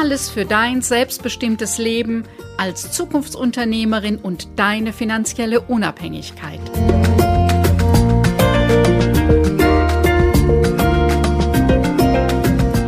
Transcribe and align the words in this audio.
Alles 0.00 0.30
für 0.30 0.46
dein 0.46 0.80
selbstbestimmtes 0.80 1.76
Leben 1.76 2.24
als 2.56 2.90
Zukunftsunternehmerin 2.90 4.16
und 4.16 4.48
deine 4.56 4.94
finanzielle 4.94 5.60
Unabhängigkeit. 5.60 6.58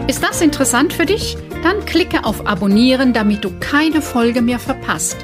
Ist 0.09 0.23
das 0.23 0.41
interessant 0.41 0.95
für 0.95 1.05
dich? 1.05 1.37
Dann 1.63 1.85
klicke 1.85 2.25
auf 2.25 2.47
Abonnieren, 2.47 3.13
damit 3.13 3.45
du 3.45 3.51
keine 3.61 4.01
Folge 4.01 4.41
mehr 4.41 4.59
verpasst. 4.59 5.19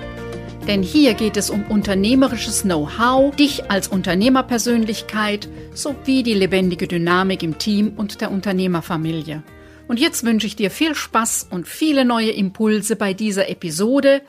Denn 0.66 0.82
hier 0.82 1.15
geht 1.15 1.38
es 1.38 1.48
um 1.48 1.65
unternehmerisches 1.70 2.65
Know-how, 2.65 3.34
dich 3.34 3.70
als 3.70 3.88
Unternehmerpersönlichkeit 3.88 5.48
sowie 5.73 6.23
die 6.23 6.34
lebendige 6.34 6.87
Dynamik 6.87 7.43
im 7.43 7.57
Team 7.57 7.95
und 7.96 8.20
der 8.20 8.30
Unternehmerfamilie. 8.30 9.43
Und 9.88 9.98
jetzt 9.98 10.23
wünsche 10.23 10.47
ich 10.47 10.55
dir 10.55 10.70
viel 10.70 10.95
Spaß 10.95 11.48
und 11.51 11.66
viele 11.66 12.05
neue 12.05 12.30
Impulse 12.30 12.95
bei 12.95 13.15
dieser 13.15 13.49
Episode, 13.49 14.21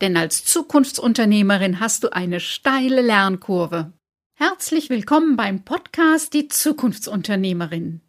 denn 0.00 0.16
als 0.16 0.44
Zukunftsunternehmerin 0.44 1.80
hast 1.80 2.04
du 2.04 2.12
eine 2.12 2.38
steile 2.38 3.02
Lernkurve. 3.02 3.92
Herzlich 4.34 4.90
willkommen 4.90 5.34
beim 5.34 5.64
Podcast 5.64 6.34
Die 6.34 6.46
Zukunftsunternehmerin. 6.46 8.00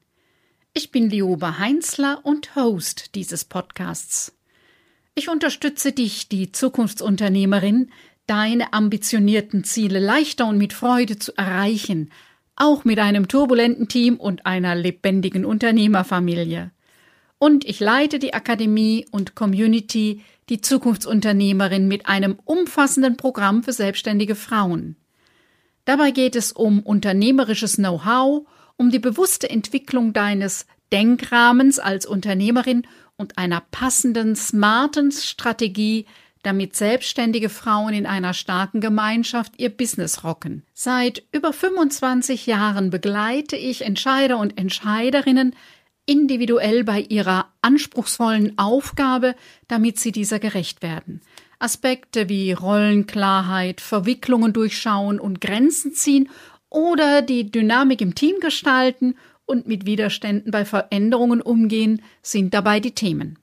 Ich 0.75 0.92
bin 0.92 1.09
Lioba 1.09 1.58
Heinzler 1.58 2.19
und 2.22 2.56
Host 2.56 3.16
dieses 3.16 3.44
Podcasts. 3.44 4.38
Ich 5.16 5.30
unterstütze 5.30 5.91
dich, 5.91 6.30
die 6.30 6.52
Zukunftsunternehmerin, 6.52 7.89
deine 8.28 8.72
ambitionierten 8.72 9.64
Ziele 9.64 9.97
leichter 9.97 10.45
und 10.45 10.59
mit 10.59 10.73
Freude 10.73 11.17
zu 11.17 11.36
erreichen, 11.36 12.12
auch 12.56 12.86
mit 12.86 13.00
einem 13.00 13.28
turbulenten 13.28 13.88
Team 13.88 14.17
und 14.17 14.45
einer 14.45 14.75
lebendigen 14.75 15.44
Unternehmerfamilie. 15.44 16.69
Und 17.40 17.66
ich 17.66 17.80
leite 17.80 18.20
die 18.20 18.34
Akademie 18.34 19.08
und 19.12 19.34
Community, 19.34 20.23
die 20.50 20.62
Zukunftsunternehmerin, 20.62 21.88
mit 21.88 22.06
einem 22.08 22.38
umfassenden 22.44 23.18
Programm 23.18 23.64
für 23.64 23.73
selbstständige 23.73 24.36
Frauen. 24.36 24.98
Dabei 25.86 26.12
geht 26.12 26.36
es 26.36 26.52
um 26.52 26.81
unternehmerisches 26.81 27.78
Know-how, 27.78 28.46
um 28.76 28.92
die 28.92 29.00
bewusste 29.00 29.50
Entwicklung 29.50 30.14
deines 30.14 30.68
Denkrahmens 30.92 31.80
als 31.80 32.06
Unternehmerin 32.06 32.84
und 33.16 33.38
einer 33.38 33.62
passenden, 33.72 34.36
smarten 34.36 35.12
Strategie, 35.12 36.06
damit 36.44 36.76
selbstständige 36.76 37.50
Frauen 37.50 37.94
in 37.94 38.06
einer 38.06 38.34
starken 38.34 38.81
Gemeinschaft 38.81 39.53
ihr 39.58 39.70
Business 39.70 40.24
rocken. 40.24 40.64
Seit 40.74 41.24
über 41.31 41.52
25 41.52 42.46
Jahren 42.46 42.90
begleite 42.90 43.58
ich 43.58 43.81
Entscheider 43.81 44.38
und 44.38 44.58
Entscheiderinnen 44.58 45.53
individuell 46.10 46.84
bei 46.84 47.02
ihrer 47.02 47.54
anspruchsvollen 47.62 48.58
Aufgabe, 48.58 49.36
damit 49.68 50.00
sie 50.00 50.12
dieser 50.12 50.40
gerecht 50.40 50.82
werden. 50.82 51.22
Aspekte 51.60 52.30
wie 52.30 52.52
Rollenklarheit, 52.52 53.80
Verwicklungen 53.80 54.52
durchschauen 54.52 55.19
und 55.19 55.40
Grenzen 55.40 55.94
ziehen 55.94 56.30
oder 56.69 57.22
die 57.22 57.52
Dynamik 57.52 58.02
im 58.02 58.16
Team 58.16 58.40
gestalten 58.40 59.16
und 59.46 59.68
mit 59.68 59.86
Widerständen 59.86 60.52
bei 60.52 60.66
Veränderungen 60.66 61.42
umgehen, 61.42 62.02
sind 62.24 62.56
dabei 62.56 62.80
die 62.80 62.96
Themen. 62.96 63.38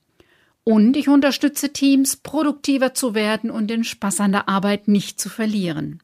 Und 0.65 0.97
ich 0.97 1.09
unterstütze 1.09 1.73
Teams, 1.73 2.17
produktiver 2.17 2.95
zu 2.95 3.15
werden 3.15 3.49
und 3.49 3.69
den 3.69 3.85
Spaß 3.85 4.19
an 4.21 4.33
der 4.33 4.49
Arbeit 4.49 4.89
nicht 4.89 5.21
zu 5.21 5.29
verlieren. 5.29 6.03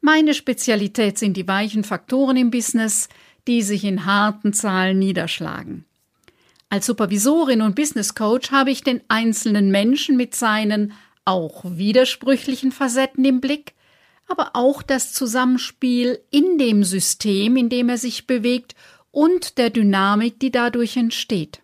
Meine 0.00 0.32
Spezialität 0.32 1.18
sind 1.18 1.36
die 1.36 1.46
weichen 1.46 1.84
Faktoren 1.84 2.36
im 2.36 2.50
Business, 2.50 3.08
die 3.50 3.62
sich 3.62 3.82
in 3.82 4.06
harten 4.06 4.52
Zahlen 4.52 5.00
niederschlagen. 5.00 5.84
Als 6.68 6.86
Supervisorin 6.86 7.62
und 7.62 7.74
Business 7.74 8.14
Coach 8.14 8.52
habe 8.52 8.70
ich 8.70 8.84
den 8.84 9.00
einzelnen 9.08 9.72
Menschen 9.72 10.16
mit 10.16 10.36
seinen 10.36 10.92
auch 11.24 11.64
widersprüchlichen 11.64 12.70
Facetten 12.70 13.24
im 13.24 13.40
Blick, 13.40 13.74
aber 14.28 14.50
auch 14.52 14.82
das 14.82 15.12
Zusammenspiel 15.12 16.20
in 16.30 16.58
dem 16.58 16.84
System, 16.84 17.56
in 17.56 17.68
dem 17.68 17.88
er 17.88 17.98
sich 17.98 18.28
bewegt 18.28 18.76
und 19.10 19.58
der 19.58 19.70
Dynamik, 19.70 20.38
die 20.38 20.52
dadurch 20.52 20.96
entsteht. 20.96 21.60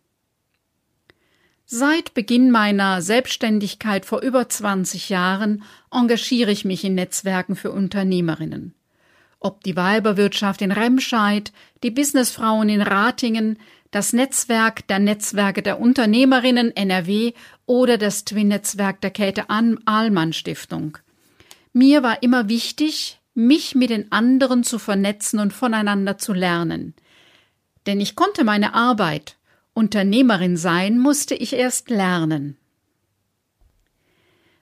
Seit 1.66 2.14
Beginn 2.14 2.50
meiner 2.50 3.00
Selbstständigkeit 3.00 4.04
vor 4.04 4.22
über 4.22 4.48
20 4.48 5.08
Jahren 5.08 5.62
engagiere 5.92 6.50
ich 6.50 6.64
mich 6.64 6.82
in 6.82 6.96
Netzwerken 6.96 7.54
für 7.54 7.70
Unternehmerinnen. 7.70 8.74
Ob 9.40 9.62
die 9.64 9.76
Weiberwirtschaft 9.76 10.62
in 10.62 10.72
Remscheid, 10.72 11.52
die 11.82 11.90
Businessfrauen 11.90 12.68
in 12.68 12.82
Ratingen, 12.82 13.58
das 13.90 14.12
Netzwerk 14.12 14.86
der 14.88 14.98
Netzwerke 14.98 15.62
der 15.62 15.80
Unternehmerinnen 15.80 16.74
NRW 16.74 17.32
oder 17.66 17.98
das 17.98 18.24
Twin-Netzwerk 18.24 19.00
der 19.00 19.10
Käthe 19.10 19.48
Ahlmann 19.48 20.32
Stiftung. 20.32 20.98
Mir 21.72 22.02
war 22.02 22.22
immer 22.22 22.48
wichtig, 22.48 23.20
mich 23.34 23.74
mit 23.74 23.90
den 23.90 24.10
anderen 24.10 24.64
zu 24.64 24.78
vernetzen 24.78 25.38
und 25.38 25.52
voneinander 25.52 26.18
zu 26.18 26.32
lernen. 26.32 26.94
Denn 27.86 28.00
ich 28.00 28.16
konnte 28.16 28.44
meine 28.44 28.74
Arbeit, 28.74 29.36
Unternehmerin 29.74 30.56
sein, 30.56 30.98
musste 30.98 31.34
ich 31.34 31.52
erst 31.52 31.90
lernen. 31.90 32.56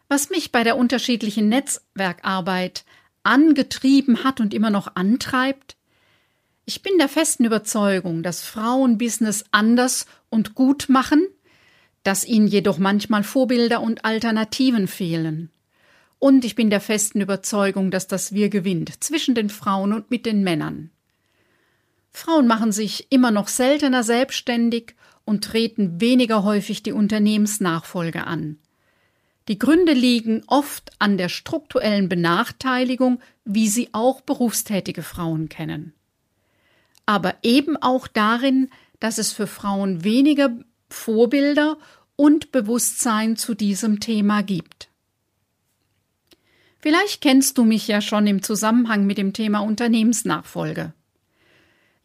Was 0.09 0.29
mich 0.29 0.53
bei 0.53 0.65
der 0.65 0.77
unterschiedlichen 0.77 1.49
Netzwerkarbeit 1.49 2.85
angetrieben 3.25 4.23
hat 4.23 4.41
und 4.41 4.55
immer 4.55 4.71
noch 4.71 4.95
antreibt? 4.95 5.77
Ich 6.67 6.83
bin 6.83 6.97
der 6.99 7.09
festen 7.09 7.45
Überzeugung, 7.45 8.23
dass 8.23 8.43
Frauen 8.43 8.97
Business 8.97 9.45
anders 9.51 10.07
und 10.31 10.55
gut 10.55 10.87
machen, 10.89 11.27
dass 12.05 12.25
ihnen 12.25 12.47
jedoch 12.47 12.79
manchmal 12.79 13.25
Vorbilder 13.25 13.81
und 13.83 14.05
Alternativen 14.05 14.87
fehlen. 14.87 15.51
Und 16.19 16.45
ich 16.45 16.55
bin 16.55 16.71
der 16.71 16.81
festen 16.81 17.21
Überzeugung, 17.21 17.91
dass 17.91 18.07
das 18.07 18.33
Wir 18.33 18.49
gewinnt 18.49 19.03
zwischen 19.05 19.35
den 19.35 19.51
Frauen 19.51 19.93
und 19.93 20.11
mit 20.11 20.25
den 20.25 20.43
Männern. 20.43 20.91
Frauen 22.11 22.47
machen 22.47 22.73
sich 22.73 23.11
immer 23.11 23.31
noch 23.31 23.49
seltener 23.49 24.03
selbstständig 24.03 24.95
und 25.25 25.45
treten 25.45 26.01
weniger 26.01 26.45
häufig 26.45 26.83
die 26.83 26.93
Unternehmensnachfolge 26.93 28.27
an. 28.27 28.59
Die 29.49 29.59
Gründe 29.59 29.93
liegen 29.93 30.43
oft 30.47 30.93
an 30.99 31.19
der 31.19 31.29
strukturellen 31.29 32.09
Benachteiligung, 32.09 33.21
wie 33.45 33.69
sie 33.69 33.91
auch 33.93 34.23
berufstätige 34.23 35.03
Frauen 35.03 35.49
kennen. 35.49 35.93
Aber 37.05 37.35
eben 37.43 37.77
auch 37.77 38.09
darin, 38.09 38.71
dass 39.01 39.19
es 39.19 39.33
für 39.33 39.47
Frauen 39.47 40.03
weniger 40.03 40.51
Vorbilder 40.89 41.77
und 42.17 42.53
Bewusstsein 42.53 43.37
zu 43.37 43.55
diesem 43.55 44.01
Thema 44.01 44.43
gibt. 44.43 44.89
Vielleicht 46.81 47.21
kennst 47.21 47.59
du 47.59 47.65
mich 47.65 47.89
ja 47.89 48.01
schon 48.01 48.27
im 48.27 48.43
Zusammenhang 48.43 49.07
mit 49.07 49.19
dem 49.19 49.33
Thema 49.33 49.61
Unternehmensnachfolge. 49.61 50.95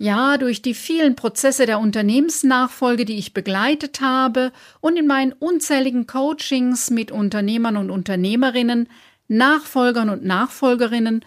Ja, 0.01 0.37
durch 0.37 0.61
die 0.61 0.75
vielen 0.75 1.17
Prozesse 1.17 1.65
der 1.65 1.77
Unternehmensnachfolge, 1.77 3.03
die 3.03 3.17
ich 3.17 3.33
begleitet 3.33 3.99
habe 3.99 4.53
und 4.79 4.97
in 4.97 5.05
meinen 5.05 5.33
unzähligen 5.33 6.07
Coachings 6.07 6.89
mit 6.89 7.11
Unternehmern 7.11 7.75
und 7.75 7.89
Unternehmerinnen, 7.89 8.87
Nachfolgern 9.27 10.09
und 10.09 10.23
Nachfolgerinnen, 10.23 11.25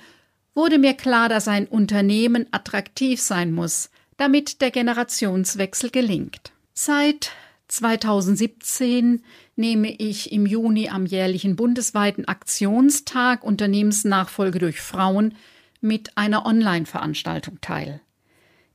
wurde 0.54 0.78
mir 0.78 0.94
klar, 0.94 1.28
dass 1.28 1.48
ein 1.48 1.66
Unternehmen 1.66 2.46
attraktiv 2.50 3.20
sein 3.20 3.52
muss, 3.52 3.90
damit 4.16 4.62
der 4.62 4.70
Generationswechsel 4.70 5.90
gelingt. 5.90 6.52
Seit 6.72 7.30
2017 7.68 9.22
nehme 9.54 9.92
ich 9.92 10.32
im 10.32 10.46
Juni 10.46 10.88
am 10.88 11.04
jährlichen 11.04 11.56
bundesweiten 11.56 12.26
Aktionstag 12.26 13.44
Unternehmensnachfolge 13.44 14.58
durch 14.58 14.80
Frauen 14.80 15.34
mit 15.82 16.16
einer 16.16 16.46
Online-Veranstaltung 16.46 17.60
teil. 17.60 18.00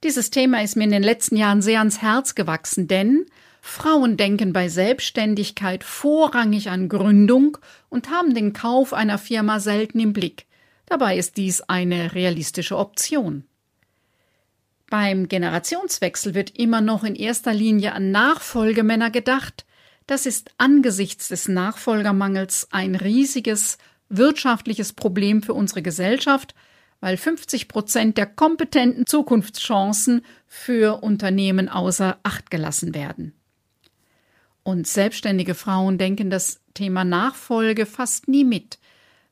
Dieses 0.04 0.30
Thema 0.30 0.62
ist 0.62 0.76
mir 0.76 0.84
in 0.84 0.92
den 0.92 1.04
letzten 1.04 1.38
Jahren 1.38 1.62
sehr 1.62 1.80
ans 1.80 2.02
Herz 2.02 2.36
gewachsen, 2.36 2.88
denn 2.88 3.26
Frauen 3.62 4.16
denken 4.16 4.54
bei 4.54 4.70
Selbstständigkeit 4.70 5.84
vorrangig 5.84 6.70
an 6.70 6.88
Gründung 6.88 7.58
und 7.90 8.10
haben 8.10 8.34
den 8.34 8.54
Kauf 8.54 8.94
einer 8.94 9.18
Firma 9.18 9.60
selten 9.60 10.00
im 10.00 10.14
Blick. 10.14 10.46
Dabei 10.86 11.18
ist 11.18 11.36
dies 11.38 11.62
eine 11.62 12.14
realistische 12.14 12.78
Option. 12.78 13.44
Beim 14.90 15.28
Generationswechsel 15.28 16.34
wird 16.34 16.58
immer 16.58 16.80
noch 16.80 17.04
in 17.04 17.16
erster 17.16 17.54
Linie 17.54 17.94
an 17.94 18.12
Nachfolgemänner 18.12 19.12
gedacht, 19.12 19.66
Das 20.06 20.26
ist 20.26 20.52
angesichts 20.58 21.28
des 21.28 21.50
Nachfolgermangels 21.50 22.70
ein 22.72 22.96
riesiges 22.96 23.78
wirtschaftliches 24.08 24.94
Problem 24.94 25.44
für 25.44 25.54
unsere 25.54 25.82
Gesellschaft, 25.82 26.56
weil 27.00 27.18
50 27.18 27.68
Prozent 27.68 28.18
der 28.18 28.26
kompetenten 28.26 29.06
Zukunftschancen 29.06 30.24
für 30.48 31.04
Unternehmen 31.04 31.70
außer 31.70 32.18
Acht 32.24 32.50
gelassen 32.50 32.96
werden. 32.96 33.34
Und 34.64 34.88
selbstständige 34.88 35.56
Frauen 35.56 35.98
denken 35.98 36.30
das 36.30 36.60
Thema 36.74 37.04
Nachfolge 37.04 37.86
fast 37.86 38.28
nie 38.28 38.44
mit. 38.44 38.80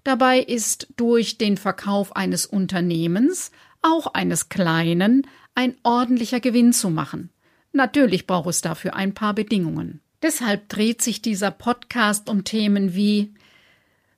Dabei 0.03 0.39
ist 0.39 0.87
durch 0.95 1.37
den 1.37 1.57
Verkauf 1.57 2.15
eines 2.15 2.45
Unternehmens, 2.45 3.51
auch 3.81 4.07
eines 4.13 4.49
kleinen, 4.49 5.27
ein 5.53 5.75
ordentlicher 5.83 6.39
Gewinn 6.39 6.73
zu 6.73 6.89
machen. 6.89 7.31
Natürlich 7.71 8.27
braucht 8.27 8.49
es 8.49 8.61
dafür 8.61 8.95
ein 8.95 9.13
paar 9.13 9.33
Bedingungen. 9.33 9.99
Deshalb 10.21 10.69
dreht 10.69 11.01
sich 11.01 11.21
dieser 11.21 11.51
Podcast 11.51 12.29
um 12.29 12.43
Themen 12.45 12.95
wie 12.95 13.33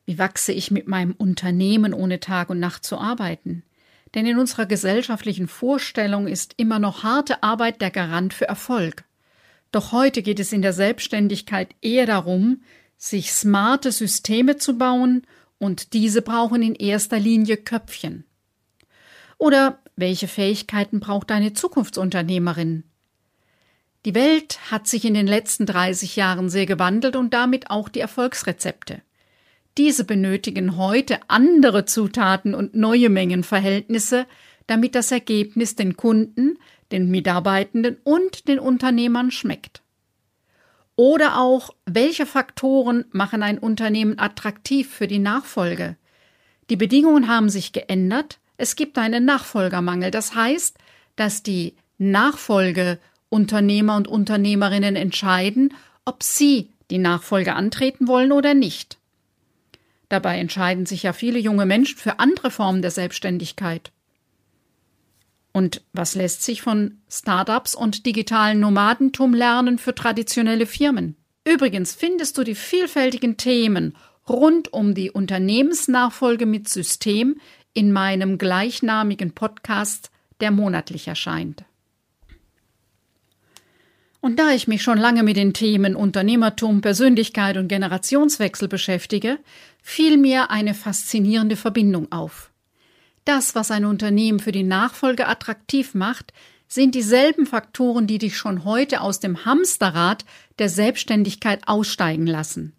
wie 0.07 0.17
wachse 0.17 0.53
ich 0.53 0.71
mit 0.71 0.87
meinem 0.87 1.11
Unternehmen, 1.11 1.93
ohne 1.93 2.21
Tag 2.21 2.49
und 2.49 2.59
Nacht 2.59 2.85
zu 2.85 2.97
arbeiten? 2.97 3.63
Denn 4.15 4.25
in 4.25 4.39
unserer 4.39 4.65
gesellschaftlichen 4.65 5.49
Vorstellung 5.49 6.27
ist 6.27 6.53
immer 6.55 6.79
noch 6.79 7.03
harte 7.03 7.43
Arbeit 7.43 7.81
der 7.81 7.91
Garant 7.91 8.33
für 8.33 8.47
Erfolg. 8.47 9.03
Doch 9.73 9.91
heute 9.91 10.21
geht 10.21 10.39
es 10.39 10.53
in 10.53 10.61
der 10.61 10.71
Selbstständigkeit 10.71 11.75
eher 11.81 12.05
darum, 12.05 12.61
sich 12.95 13.33
smarte 13.33 13.91
Systeme 13.91 14.57
zu 14.57 14.77
bauen, 14.77 15.27
und 15.59 15.93
diese 15.93 16.21
brauchen 16.21 16.61
in 16.61 16.75
erster 16.75 17.19
Linie 17.19 17.57
Köpfchen. 17.57 18.23
Oder 19.37 19.79
welche 19.95 20.27
Fähigkeiten 20.27 20.99
braucht 20.99 21.31
eine 21.31 21.53
Zukunftsunternehmerin? 21.53 22.83
Die 24.05 24.15
Welt 24.15 24.71
hat 24.71 24.87
sich 24.87 25.03
in 25.03 25.15
den 25.15 25.27
letzten 25.27 25.65
30 25.65 26.15
Jahren 26.15 26.49
sehr 26.49 26.67
gewandelt 26.67 27.15
und 27.15 27.33
damit 27.33 27.71
auch 27.71 27.89
die 27.89 27.99
Erfolgsrezepte. 27.99 29.01
Diese 29.77 30.03
benötigen 30.03 30.75
heute 30.77 31.19
andere 31.27 31.85
Zutaten 31.85 32.55
und 32.55 32.73
neue 32.75 33.09
Mengenverhältnisse, 33.09 34.25
damit 34.65 34.95
das 34.95 35.11
Ergebnis 35.11 35.75
den 35.75 35.95
Kunden, 35.95 36.57
den 36.91 37.09
Mitarbeitenden 37.11 37.97
und 38.03 38.47
den 38.47 38.59
Unternehmern 38.59 39.29
schmeckt. 39.31 39.83
Oder 40.95 41.39
auch, 41.39 41.75
welche 41.85 42.25
Faktoren 42.25 43.05
machen 43.11 43.43
ein 43.43 43.59
Unternehmen 43.59 44.17
attraktiv 44.17 44.91
für 44.91 45.07
die 45.07 45.19
Nachfolge? 45.19 45.95
Die 46.71 46.75
Bedingungen 46.75 47.27
haben 47.27 47.49
sich 47.49 47.71
geändert, 47.71 48.39
es 48.57 48.75
gibt 48.75 48.97
einen 48.97 49.23
Nachfolgermangel. 49.25 50.09
Das 50.09 50.33
heißt, 50.33 50.77
dass 51.15 51.43
die 51.43 51.75
Nachfolgeunternehmer 51.99 53.95
und 53.95 54.07
Unternehmerinnen 54.07 54.95
entscheiden, 54.95 55.73
ob 56.03 56.23
sie 56.23 56.71
die 56.89 56.97
Nachfolge 56.97 57.53
antreten 57.53 58.07
wollen 58.07 58.31
oder 58.31 58.55
nicht. 58.55 58.96
Dabei 60.09 60.39
entscheiden 60.39 60.85
sich 60.85 61.03
ja 61.03 61.13
viele 61.13 61.39
junge 61.39 61.65
Menschen 61.65 61.97
für 61.97 62.19
andere 62.19 62.51
Formen 62.51 62.81
der 62.81 62.91
Selbstständigkeit. 62.91 63.91
Und 65.51 65.81
was 65.91 66.15
lässt 66.15 66.43
sich 66.43 66.61
von 66.61 66.99
Startups 67.09 67.75
und 67.75 68.05
digitalen 68.05 68.59
Nomadentum 68.59 69.33
lernen 69.33 69.79
für 69.79 69.95
traditionelle 69.95 70.65
Firmen? 70.65 71.15
Übrigens 71.45 71.95
findest 71.95 72.37
du 72.37 72.43
die 72.43 72.55
vielfältigen 72.55 73.37
Themen 73.37 73.95
rund 74.29 74.71
um 74.73 74.93
die 74.93 75.11
Unternehmensnachfolge 75.11 76.45
mit 76.45 76.67
System 76.67 77.39
in 77.73 77.91
meinem 77.91 78.37
gleichnamigen 78.37 79.33
Podcast, 79.33 80.11
der 80.41 80.51
monatlich 80.51 81.07
erscheint. 81.07 81.65
Und 84.27 84.39
da 84.39 84.51
ich 84.51 84.67
mich 84.67 84.83
schon 84.83 84.97
lange 84.97 85.23
mit 85.23 85.37
den 85.37 85.53
Themen 85.53 85.95
Unternehmertum, 85.95 86.81
Persönlichkeit 86.81 87.55
und 87.55 87.69
Generationswechsel 87.69 88.67
beschäftige, 88.67 89.39
fiel 89.81 90.17
mir 90.17 90.51
eine 90.51 90.73
faszinierende 90.73 91.55
Verbindung 91.55 92.11
auf. 92.11 92.51
Das, 93.23 93.55
was 93.55 93.71
ein 93.71 93.85
Unternehmen 93.85 94.39
für 94.39 94.51
die 94.51 94.63
Nachfolge 94.63 95.29
attraktiv 95.29 95.93
macht, 95.93 96.33
sind 96.67 96.93
dieselben 96.93 97.45
Faktoren, 97.45 98.05
die 98.05 98.17
dich 98.17 98.35
schon 98.35 98.65
heute 98.65 98.99
aus 98.99 99.21
dem 99.21 99.45
Hamsterrad 99.45 100.25
der 100.59 100.67
Selbstständigkeit 100.67 101.61
aussteigen 101.65 102.27
lassen. 102.27 102.73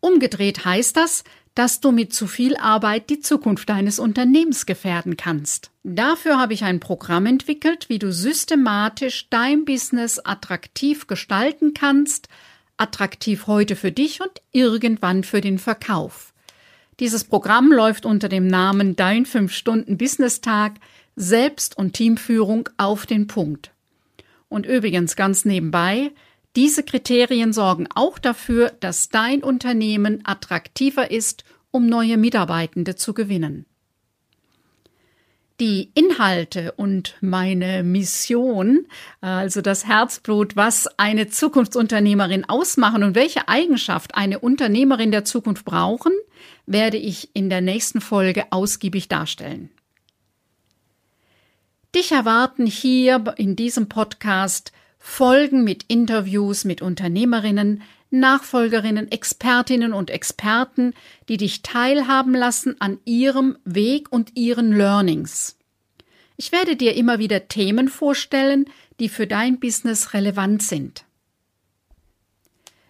Umgedreht 0.00 0.64
heißt 0.64 0.96
das, 0.96 1.24
dass 1.56 1.80
du 1.80 1.90
mit 1.90 2.12
zu 2.12 2.26
viel 2.26 2.54
Arbeit 2.58 3.08
die 3.08 3.18
Zukunft 3.18 3.70
deines 3.70 3.98
Unternehmens 3.98 4.66
gefährden 4.66 5.16
kannst. 5.16 5.70
Dafür 5.82 6.38
habe 6.38 6.52
ich 6.52 6.64
ein 6.64 6.80
Programm 6.80 7.24
entwickelt, 7.24 7.88
wie 7.88 7.98
du 7.98 8.12
systematisch 8.12 9.28
dein 9.30 9.64
Business 9.64 10.20
attraktiv 10.22 11.06
gestalten 11.06 11.72
kannst, 11.72 12.28
attraktiv 12.76 13.46
heute 13.46 13.74
für 13.74 13.90
dich 13.90 14.20
und 14.20 14.42
irgendwann 14.52 15.24
für 15.24 15.40
den 15.40 15.58
Verkauf. 15.58 16.34
Dieses 17.00 17.24
Programm 17.24 17.72
läuft 17.72 18.04
unter 18.04 18.28
dem 18.28 18.46
Namen 18.46 18.94
Dein 18.94 19.24
5-Stunden-Business-Tag 19.24 20.74
Selbst- 21.16 21.78
und 21.78 21.94
Teamführung 21.94 22.68
auf 22.76 23.06
den 23.06 23.28
Punkt. 23.28 23.70
Und 24.50 24.66
übrigens 24.66 25.16
ganz 25.16 25.46
nebenbei, 25.46 26.10
diese 26.56 26.82
Kriterien 26.82 27.52
sorgen 27.52 27.86
auch 27.94 28.18
dafür, 28.18 28.72
dass 28.80 29.10
dein 29.10 29.42
Unternehmen 29.44 30.22
attraktiver 30.24 31.10
ist, 31.10 31.44
um 31.70 31.86
neue 31.86 32.16
Mitarbeitende 32.16 32.96
zu 32.96 33.12
gewinnen. 33.12 33.66
Die 35.60 35.90
Inhalte 35.94 36.72
und 36.72 37.16
meine 37.20 37.82
Mission, 37.82 38.86
also 39.20 39.62
das 39.62 39.86
Herzblut, 39.86 40.56
was 40.56 40.86
eine 40.98 41.28
Zukunftsunternehmerin 41.28 42.46
ausmachen 42.46 43.02
und 43.02 43.14
welche 43.14 43.48
Eigenschaft 43.48 44.14
eine 44.14 44.38
Unternehmerin 44.38 45.12
der 45.12 45.24
Zukunft 45.24 45.64
brauchen, 45.64 46.12
werde 46.66 46.98
ich 46.98 47.30
in 47.34 47.48
der 47.48 47.62
nächsten 47.62 48.00
Folge 48.00 48.44
ausgiebig 48.50 49.08
darstellen. 49.08 49.70
Dich 51.94 52.12
erwarten 52.12 52.66
hier 52.66 53.24
in 53.38 53.56
diesem 53.56 53.88
Podcast 53.88 54.72
Folgen 55.08 55.64
mit 55.64 55.84
Interviews 55.84 56.64
mit 56.64 56.82
Unternehmerinnen, 56.82 57.80
Nachfolgerinnen, 58.10 59.10
Expertinnen 59.10 59.94
und 59.94 60.10
Experten, 60.10 60.92
die 61.28 61.38
dich 61.38 61.62
teilhaben 61.62 62.34
lassen 62.34 62.78
an 62.80 62.98
ihrem 63.06 63.56
Weg 63.64 64.12
und 64.12 64.36
ihren 64.36 64.72
Learnings. 64.72 65.56
Ich 66.36 66.52
werde 66.52 66.76
dir 66.76 66.96
immer 66.96 67.18
wieder 67.18 67.48
Themen 67.48 67.88
vorstellen, 67.88 68.66
die 68.98 69.08
für 69.08 69.26
dein 69.26 69.58
Business 69.58 70.12
relevant 70.12 70.62
sind. 70.62 71.04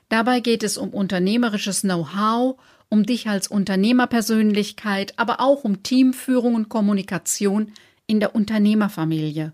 Dabei 0.09 0.41
geht 0.41 0.65
es 0.65 0.79
um 0.79 0.89
unternehmerisches 0.91 1.83
Know-how 1.83 2.59
um 2.89 3.05
dich 3.05 3.29
als 3.29 3.47
Unternehmerpersönlichkeit, 3.47 5.13
aber 5.17 5.41
auch 5.41 5.63
um 5.65 5.83
Teamführung 5.83 6.55
und 6.57 6.71
Kommunikation 6.71 7.73
in 8.07 8.19
der 8.21 8.35
Unternehmerfamilie. 8.35 9.53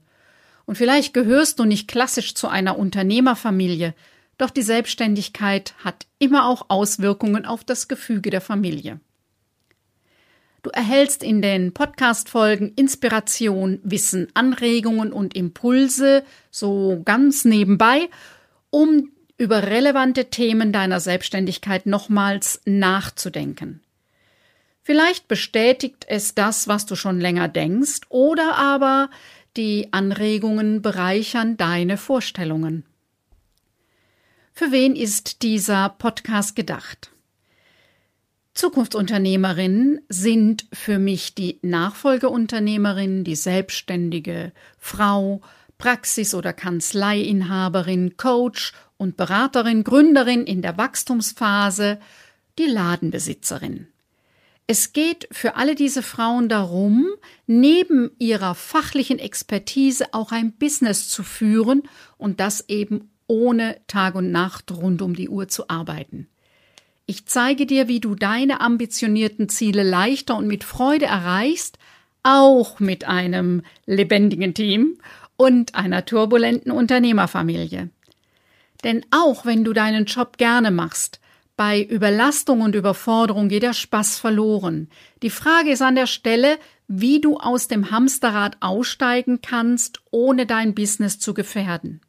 Und 0.66 0.76
vielleicht 0.76 1.14
gehörst 1.14 1.58
du 1.58 1.64
nicht 1.64 1.88
klassisch 1.88 2.34
zu 2.34 2.48
einer 2.48 2.78
Unternehmerfamilie, 2.78 3.94
doch 4.38 4.50
die 4.50 4.62
Selbstständigkeit 4.62 5.74
hat 5.84 6.06
immer 6.18 6.46
auch 6.46 6.66
Auswirkungen 6.68 7.46
auf 7.46 7.64
das 7.64 7.88
Gefüge 7.88 8.30
der 8.30 8.40
Familie. 8.40 9.00
Du 10.62 10.70
erhältst 10.70 11.24
in 11.24 11.42
den 11.42 11.74
Podcast-Folgen 11.74 12.72
Inspiration, 12.76 13.80
Wissen, 13.82 14.28
Anregungen 14.34 15.12
und 15.12 15.34
Impulse 15.34 16.24
so 16.52 17.02
ganz 17.04 17.44
nebenbei, 17.44 18.08
um 18.70 19.10
über 19.38 19.64
relevante 19.64 20.26
Themen 20.30 20.72
deiner 20.72 21.00
Selbstständigkeit 21.00 21.86
nochmals 21.86 22.60
nachzudenken. 22.64 23.80
Vielleicht 24.84 25.26
bestätigt 25.26 26.04
es 26.08 26.34
das, 26.34 26.68
was 26.68 26.86
du 26.86 26.94
schon 26.94 27.20
länger 27.20 27.48
denkst, 27.48 28.02
oder 28.08 28.56
aber 28.56 29.10
die 29.56 29.92
Anregungen 29.92 30.82
bereichern 30.82 31.56
deine 31.56 31.96
Vorstellungen. 31.96 32.84
Für 34.52 34.70
wen 34.70 34.96
ist 34.96 35.42
dieser 35.42 35.88
Podcast 35.88 36.56
gedacht? 36.56 37.10
Zukunftsunternehmerinnen 38.54 40.00
sind 40.08 40.66
für 40.72 40.98
mich 40.98 41.34
die 41.34 41.58
Nachfolgeunternehmerin, 41.62 43.24
die 43.24 43.34
selbstständige 43.34 44.52
Frau, 44.78 45.40
Praxis- 45.78 46.34
oder 46.34 46.52
Kanzleiinhaberin, 46.52 48.16
Coach 48.16 48.72
und 48.98 49.16
Beraterin, 49.16 49.84
Gründerin 49.84 50.44
in 50.44 50.60
der 50.60 50.76
Wachstumsphase, 50.76 51.98
die 52.58 52.66
Ladenbesitzerin. 52.66 53.88
Es 54.72 54.94
geht 54.94 55.28
für 55.30 55.56
alle 55.56 55.74
diese 55.74 56.02
Frauen 56.02 56.48
darum, 56.48 57.06
neben 57.46 58.10
ihrer 58.18 58.54
fachlichen 58.54 59.18
Expertise 59.18 60.06
auch 60.14 60.32
ein 60.32 60.52
Business 60.52 61.10
zu 61.10 61.22
führen 61.22 61.82
und 62.16 62.40
das 62.40 62.70
eben 62.70 63.10
ohne 63.26 63.76
Tag 63.86 64.14
und 64.14 64.30
Nacht 64.30 64.72
rund 64.72 65.02
um 65.02 65.14
die 65.14 65.28
Uhr 65.28 65.46
zu 65.46 65.68
arbeiten. 65.68 66.26
Ich 67.04 67.26
zeige 67.26 67.66
dir, 67.66 67.86
wie 67.86 68.00
du 68.00 68.14
deine 68.14 68.62
ambitionierten 68.62 69.50
Ziele 69.50 69.82
leichter 69.82 70.38
und 70.38 70.46
mit 70.46 70.64
Freude 70.64 71.04
erreichst, 71.04 71.76
auch 72.22 72.80
mit 72.80 73.04
einem 73.04 73.60
lebendigen 73.84 74.54
Team 74.54 74.96
und 75.36 75.74
einer 75.74 76.06
turbulenten 76.06 76.72
Unternehmerfamilie. 76.72 77.90
Denn 78.84 79.04
auch 79.10 79.44
wenn 79.44 79.64
du 79.64 79.74
deinen 79.74 80.06
Job 80.06 80.38
gerne 80.38 80.70
machst, 80.70 81.20
bei 81.64 81.80
Überlastung 81.80 82.60
und 82.60 82.74
Überforderung 82.74 83.48
geht 83.48 83.62
der 83.62 83.72
Spaß 83.72 84.18
verloren. 84.18 84.88
Die 85.22 85.30
Frage 85.30 85.70
ist 85.70 85.80
an 85.80 85.94
der 85.94 86.08
Stelle, 86.08 86.58
wie 86.88 87.20
du 87.20 87.36
aus 87.36 87.68
dem 87.68 87.92
Hamsterrad 87.92 88.56
aussteigen 88.58 89.42
kannst, 89.42 90.00
ohne 90.10 90.44
dein 90.44 90.74
Business 90.74 91.20
zu 91.20 91.34
gefährden. 91.34 92.00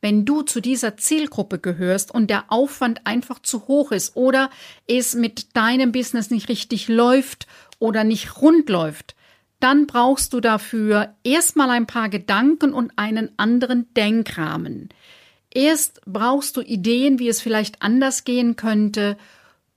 Wenn 0.00 0.24
du 0.24 0.42
zu 0.42 0.60
dieser 0.60 0.96
Zielgruppe 0.96 1.60
gehörst 1.60 2.12
und 2.12 2.30
der 2.30 2.46
Aufwand 2.48 3.06
einfach 3.06 3.38
zu 3.38 3.68
hoch 3.68 3.92
ist 3.92 4.16
oder 4.16 4.50
es 4.88 5.14
mit 5.14 5.54
deinem 5.56 5.92
Business 5.92 6.30
nicht 6.30 6.48
richtig 6.48 6.88
läuft 6.88 7.46
oder 7.78 8.02
nicht 8.02 8.42
rund 8.42 8.68
läuft, 8.68 9.14
dann 9.60 9.86
brauchst 9.86 10.32
du 10.32 10.40
dafür 10.40 11.14
erstmal 11.22 11.70
ein 11.70 11.86
paar 11.86 12.08
Gedanken 12.08 12.72
und 12.72 12.90
einen 12.96 13.30
anderen 13.36 13.86
Denkrahmen. 13.94 14.88
Erst 15.54 16.00
brauchst 16.06 16.56
du 16.56 16.62
Ideen, 16.62 17.18
wie 17.18 17.28
es 17.28 17.40
vielleicht 17.40 17.82
anders 17.82 18.24
gehen 18.24 18.56
könnte, 18.56 19.16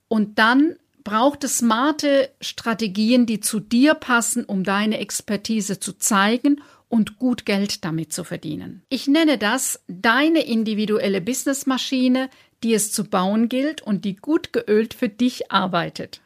und 0.08 0.40
dann 0.40 0.76
braucht 1.04 1.44
es 1.44 1.60
smarte 1.60 2.30
Strategien, 2.42 3.26
die 3.26 3.40
zu 3.40 3.60
dir 3.60 3.94
passen, 3.94 4.46
um 4.46 4.64
deine 4.64 5.00
Expertise 5.00 5.80
zu 5.80 5.94
zeigen 5.94 6.62
und 6.90 7.18
gut 7.20 7.46
Geld 7.46 7.84
damit 7.84 8.14
zu 8.14 8.24
verdienen. 8.24 8.84
Ich 8.90 9.08
nenne 9.08 9.38
das 9.38 9.84
deine 9.88 10.46
individuelle 10.46 11.22
Businessmaschine, 11.22 12.30
die 12.64 12.74
es 12.74 12.92
zu 12.92 13.04
bauen 13.04 13.50
gilt 13.50 13.82
und 13.82 14.06
die 14.06 14.16
gut 14.16 14.54
geölt 14.54 14.94
für 14.94 15.10
dich 15.10 15.52
arbeitet. 15.52 16.22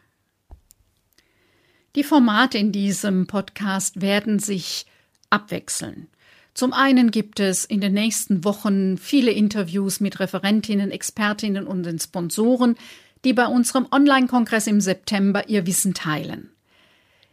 Die 1.95 2.03
Formate 2.03 2.57
in 2.57 2.71
diesem 2.71 3.27
Podcast 3.27 4.01
werden 4.01 4.39
sich 4.39 4.85
abwechseln. 5.29 6.07
Zum 6.59 6.73
einen 6.73 7.09
gibt 7.09 7.39
es 7.39 7.63
in 7.63 7.79
den 7.79 7.93
nächsten 7.93 8.43
Wochen 8.43 8.97
viele 8.97 9.31
Interviews 9.31 10.01
mit 10.01 10.19
Referentinnen, 10.19 10.91
Expertinnen 10.91 11.65
und 11.65 11.83
den 11.83 11.99
Sponsoren, 11.99 12.75
die 13.23 13.31
bei 13.31 13.45
unserem 13.45 13.87
Online-Kongress 13.89 14.67
im 14.67 14.81
September 14.81 15.47
ihr 15.47 15.65
Wissen 15.65 15.93
teilen. 15.93 16.49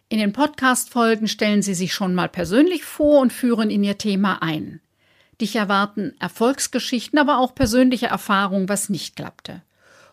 In 0.08 0.20
den 0.20 0.32
Podcast-Folgen 0.32 1.26
stellen 1.26 1.62
sie 1.62 1.74
sich 1.74 1.92
schon 1.92 2.14
mal 2.14 2.28
persönlich 2.28 2.84
vor 2.84 3.18
und 3.18 3.32
führen 3.32 3.68
in 3.68 3.82
ihr 3.82 3.98
Thema 3.98 4.44
ein. 4.44 4.80
Dich 5.40 5.56
erwarten 5.56 6.14
Erfolgsgeschichten, 6.20 7.18
aber 7.18 7.38
auch 7.38 7.52
persönliche 7.52 8.06
Erfahrungen, 8.06 8.68
was 8.68 8.90
nicht 8.90 9.16
klappte. 9.16 9.60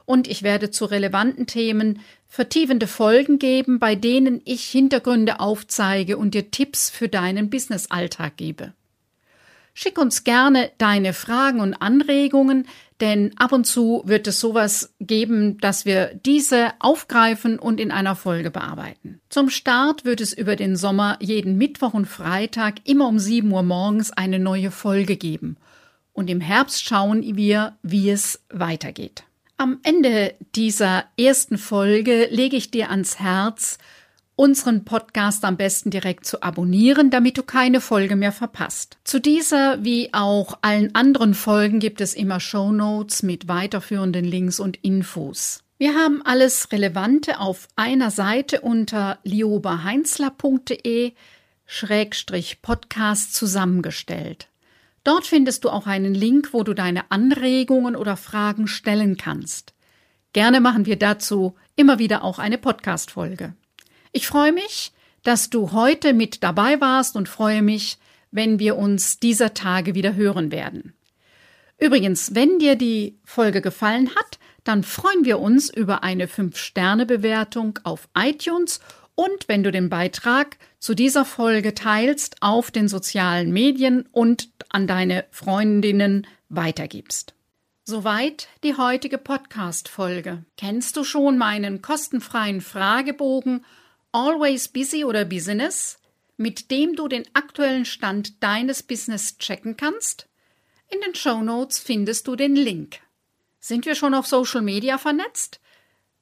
Und 0.05 0.27
ich 0.27 0.41
werde 0.41 0.72
zu 0.72 0.86
relevanten 0.86 1.46
Themen 1.46 2.00
vertiefende 2.27 2.88
Folgen 2.88 3.38
geben, 3.38 3.77
bei 3.77 3.93
denen 3.93 4.41
ich 4.43 4.63
Hintergründe 4.63 5.39
aufzeige 5.39 6.17
und 6.17 6.34
dir 6.34 6.50
Tipps 6.50 6.89
für 6.89 7.10
deinen 7.10 7.51
Business-Alltag 7.51 8.38
gebe. 8.38 8.74
Schick 9.74 9.98
uns 9.98 10.24
gerne 10.24 10.72
deine 10.77 11.13
Fragen 11.13 11.60
und 11.60 11.74
Anregungen, 11.74 12.68
denn 13.01 13.32
ab 13.38 13.51
und 13.51 13.65
zu 13.65 14.03
wird 14.06 14.27
es 14.27 14.39
sowas 14.39 14.94
geben, 15.00 15.58
dass 15.58 15.84
wir 15.86 16.13
diese 16.25 16.74
aufgreifen 16.80 17.58
und 17.58 17.80
in 17.80 17.92
einer 17.92 18.15
Folge 18.15 18.51
bearbeiten. 18.51 19.20
Zum 19.30 19.50
Start 19.50 20.06
wird 20.06 20.22
es 20.22 20.32
über 20.32 20.56
den 20.56 20.75
Sommer 20.75 21.18
jeden 21.20 21.58
Mittwoch 21.58 21.94
und 21.94 22.06
Freitag 22.06 22.75
immer 22.84 23.08
um 23.08 23.18
7 23.18 23.51
Uhr 23.51 23.63
morgens 23.63 24.12
eine 24.12 24.39
neue 24.39 24.70
Folge 24.70 25.18
geben. 25.18 25.58
Und 26.13 26.30
im 26.30 26.39
Herbst 26.39 26.84
schauen 26.84 27.36
wir, 27.36 27.75
wie 27.82 28.12
es 28.12 28.44
weitergeht. 28.50 29.24
Am 29.58 29.80
Ende 29.84 30.36
dieser 30.56 31.06
ersten 31.20 31.58
Folge 31.58 32.27
lege 32.30 32.56
ich 32.56 32.70
dir 32.70 32.92
ans 32.92 33.20
Herz, 33.20 33.80
unseren 34.35 34.83
Podcast 34.83 35.45
am 35.45 35.57
besten 35.57 35.89
direkt 35.89 36.25
zu 36.25 36.41
abonnieren, 36.41 37.09
damit 37.09 37.37
du 37.37 37.43
keine 37.43 37.81
Folge 37.81 38.15
mehr 38.15 38.31
verpasst. 38.31 38.97
Zu 39.03 39.19
dieser 39.19 39.83
wie 39.83 40.13
auch 40.13 40.57
allen 40.61 40.95
anderen 40.95 41.33
Folgen 41.33 41.79
gibt 41.79 42.01
es 42.01 42.13
immer 42.13 42.39
Show 42.39 42.71
Notes 42.71 43.23
mit 43.23 43.47
weiterführenden 43.47 44.25
Links 44.25 44.59
und 44.59 44.77
Infos. 44.77 45.63
Wir 45.77 45.95
haben 45.95 46.21
alles 46.23 46.71
Relevante 46.71 47.39
auf 47.39 47.67
einer 47.75 48.09
Seite 48.09 48.61
unter 48.61 49.19
liobaheinzler.de 49.23 51.13
Schrägstrich 51.65 52.61
Podcast 52.61 53.33
zusammengestellt. 53.35 54.47
Dort 55.03 55.25
findest 55.25 55.65
du 55.65 55.69
auch 55.69 55.85
einen 55.85 56.13
Link, 56.13 56.53
wo 56.53 56.63
du 56.63 56.73
deine 56.73 57.11
Anregungen 57.11 57.95
oder 57.95 58.15
Fragen 58.15 58.67
stellen 58.67 59.17
kannst. 59.17 59.73
Gerne 60.31 60.61
machen 60.61 60.85
wir 60.85 60.97
dazu 60.97 61.55
immer 61.75 61.99
wieder 61.99 62.23
auch 62.23 62.39
eine 62.39 62.57
Podcast-Folge. 62.57 63.53
Ich 64.13 64.27
freue 64.27 64.53
mich, 64.53 64.91
dass 65.24 65.50
du 65.50 65.72
heute 65.72 66.13
mit 66.13 66.43
dabei 66.43 66.79
warst 66.79 67.15
und 67.15 67.27
freue 67.27 67.63
mich, 67.63 67.98
wenn 68.29 68.60
wir 68.60 68.77
uns 68.77 69.20
dieser 69.20 69.55
Tage 69.55 69.96
wieder 69.96 70.15
hören 70.15 70.51
werden. 70.51 70.93
Übrigens, 71.79 72.36
wenn 72.36 72.60
dir 72.60 72.75
die 72.75 73.17
Folge 73.25 73.62
gefallen 73.62 74.12
hat, 74.15 74.38
dann 74.63 74.84
freuen 74.84 75.25
wir 75.25 75.39
uns 75.39 75.74
über 75.74 76.03
eine 76.03 76.27
5-Sterne-Bewertung 76.27 77.79
auf 77.84 78.08
iTunes 78.15 78.79
und 79.15 79.48
wenn 79.48 79.63
du 79.63 79.72
den 79.72 79.89
Beitrag 79.89 80.58
zu 80.79 80.93
dieser 80.93 81.25
Folge 81.25 81.74
teilst 81.74 82.41
auf 82.41 82.70
den 82.70 82.88
sozialen 82.88 83.51
Medien 83.51 84.08
und 84.12 84.50
an 84.70 84.86
deine 84.86 85.25
Freundinnen 85.32 86.27
weitergibst. 86.50 87.34
Soweit 87.84 88.48
die 88.63 88.77
heutige 88.77 89.17
Podcast-Folge. 89.17 90.46
Kennst 90.55 90.98
du 90.98 91.03
schon 91.03 91.38
meinen 91.38 91.82
kostenfreien 91.82 92.62
Fragebogen 92.62 93.65
Always 94.15 94.67
Busy 94.67 95.05
oder 95.05 95.25
Business, 95.25 95.98
mit 96.38 96.70
dem 96.70 96.96
du 96.96 97.08
den 97.08 97.24
aktuellen 97.34 97.84
Stand 97.84 98.43
deines 98.43 98.84
Business 98.84 99.39
checken 99.39 99.75
kannst? 99.75 100.29
In 100.91 101.01
den 101.01 101.15
Show 101.15 101.41
Notes 101.41 101.79
findest 101.79 102.27
du 102.27 102.36
den 102.36 102.55
Link. 102.55 103.00
Sind 103.60 103.88
wir 103.88 103.96
schon 103.96 104.13
auf 104.13 104.27
Social 104.27 104.62
Media 104.62 105.00
vernetzt? 105.00 105.62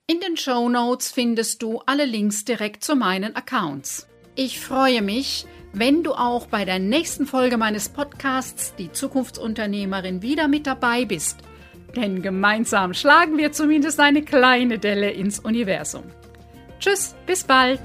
In 0.08 0.22
den 0.22 0.38
Show 0.38 0.70
Notes 0.70 1.12
findest 1.12 1.62
du 1.64 1.80
alle 1.86 2.06
Links 2.06 2.46
direkt 2.46 2.86
zu 2.86 2.96
meinen 2.96 3.36
Accounts. 3.36 4.08
Ich 4.36 4.62
freue 4.62 5.02
mich, 5.02 5.46
wenn 5.74 6.02
du 6.02 6.14
auch 6.14 6.48
bei 6.48 6.64
der 6.64 6.80
nächsten 6.80 7.28
Folge 7.28 7.58
meines 7.58 7.90
Podcasts 7.90 8.74
Die 8.78 8.94
Zukunftsunternehmerin 8.94 10.22
wieder 10.22 10.48
mit 10.48 10.66
dabei 10.66 11.04
bist. 11.04 11.40
Denn 11.98 12.22
gemeinsam 12.22 12.94
schlagen 12.94 13.38
wir 13.38 13.52
zumindest 13.52 14.00
eine 14.00 14.24
kleine 14.24 14.80
Delle 14.80 15.12
ins 15.12 15.40
Universum. 15.40 16.04
Tschüss, 16.82 17.16
bis 17.28 17.44
bald. 17.44 17.80